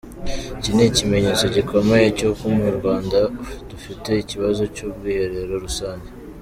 [0.57, 3.19] Iki ni ikimenyetso gikomeye cy’uko mu Rwanda
[3.69, 6.09] dufite ikibazo cy’ubwiherero rusange